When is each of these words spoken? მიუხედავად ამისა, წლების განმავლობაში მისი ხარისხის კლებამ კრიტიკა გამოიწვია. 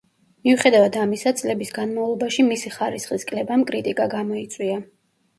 მიუხედავად 0.47 0.95
ამისა, 1.01 1.33
წლების 1.41 1.69
განმავლობაში 1.75 2.45
მისი 2.47 2.71
ხარისხის 2.77 3.25
კლებამ 3.33 3.65
კრიტიკა 3.73 4.09
გამოიწვია. 4.15 4.79